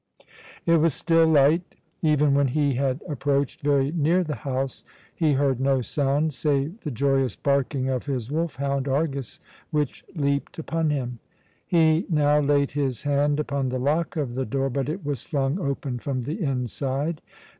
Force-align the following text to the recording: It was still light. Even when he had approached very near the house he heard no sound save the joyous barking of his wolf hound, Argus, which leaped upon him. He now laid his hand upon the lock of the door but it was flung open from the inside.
It 0.65 0.77
was 0.77 0.95
still 0.95 1.27
light. 1.27 1.61
Even 2.01 2.33
when 2.33 2.47
he 2.47 2.73
had 2.73 3.03
approached 3.07 3.61
very 3.61 3.91
near 3.91 4.23
the 4.23 4.33
house 4.37 4.83
he 5.13 5.33
heard 5.33 5.59
no 5.59 5.81
sound 5.81 6.33
save 6.33 6.79
the 6.81 6.89
joyous 6.89 7.35
barking 7.35 7.87
of 7.87 8.07
his 8.07 8.31
wolf 8.31 8.55
hound, 8.55 8.87
Argus, 8.87 9.39
which 9.69 10.03
leaped 10.15 10.57
upon 10.57 10.89
him. 10.89 11.19
He 11.67 12.07
now 12.09 12.39
laid 12.39 12.71
his 12.71 13.03
hand 13.03 13.39
upon 13.39 13.69
the 13.69 13.77
lock 13.77 14.15
of 14.17 14.33
the 14.33 14.43
door 14.43 14.71
but 14.71 14.89
it 14.89 15.05
was 15.05 15.21
flung 15.21 15.59
open 15.59 15.99
from 15.99 16.23
the 16.23 16.41
inside. 16.41 17.21